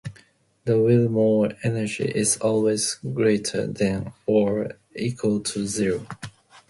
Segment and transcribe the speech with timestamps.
[0.65, 6.07] The Willmore energy is always greater than or equal to zero.